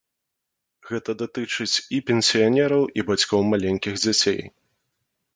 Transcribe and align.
Гэта 0.91 1.11
датычыць 1.21 1.75
і 1.97 1.99
пенсіянераў, 2.07 2.83
і 3.01 3.05
бацькоў 3.09 3.45
маленькіх 3.51 3.93
дзяцей. 4.05 4.41